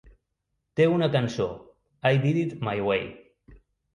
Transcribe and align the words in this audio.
Té 0.79 0.85
una 0.93 1.09
cançó, 1.15 1.45
I 2.11 2.21
Did 2.23 2.39
It 2.45 2.55
My 2.69 2.75
Way. 2.87 3.07